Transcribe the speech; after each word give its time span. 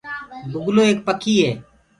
بُگلو 0.51 0.81
ايڪ 0.87 0.97
پکي 1.07 1.33
هي۔ 1.41 1.51